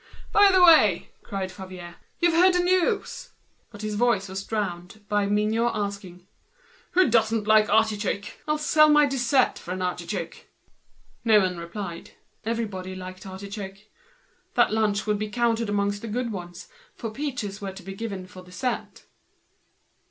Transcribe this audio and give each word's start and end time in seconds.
"By 0.31 0.49
the 0.51 0.63
way," 0.63 1.11
cried 1.21 1.51
out 1.51 1.51
Favier, 1.51 1.97
"you've 2.19 2.33
heard 2.33 2.53
the 2.55 2.59
news?" 2.63 3.33
But 3.69 3.83
his 3.83 3.93
voice 3.93 4.27
was 4.29 4.43
drowned. 4.43 4.99
Mignot 5.11 5.61
was 5.61 5.73
asking: 5.93 6.25
"Who 6.93 7.07
doesn't 7.07 7.45
like 7.45 7.69
artichoke, 7.69 8.25
I'll 8.47 8.57
sell 8.57 8.89
my 8.89 9.05
dessert 9.05 9.59
for 9.59 9.69
an 9.73 9.83
artichoke." 9.83 10.47
No 11.23 11.41
one 11.41 11.57
replied. 11.59 12.13
Everybody 12.45 12.95
liked 12.95 13.27
artichoke. 13.27 13.77
This 14.55 14.71
lunch 14.71 15.05
would 15.05 15.19
be 15.19 15.29
counted 15.29 15.69
amongst 15.69 16.01
the 16.01 16.07
good 16.07 16.31
ones, 16.31 16.67
for 16.95 17.11
peaches 17.11 17.61
were 17.61 17.71
to 17.73 17.83
be 17.83 17.93
given 17.93 18.25
for 18.25 18.41
dessert. 18.43 19.03